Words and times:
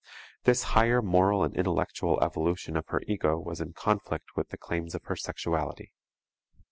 This 0.45 0.63
higher 0.73 0.99
moral 0.99 1.43
and 1.43 1.55
intellectual 1.55 2.19
evolution 2.23 2.75
of 2.75 2.87
her 2.87 3.03
ego 3.05 3.37
was 3.37 3.61
in 3.61 3.73
conflict 3.73 4.35
with 4.35 4.49
the 4.49 4.57
claims 4.57 4.95
of 4.95 5.03
her 5.03 5.15
sexuality. 5.15 5.91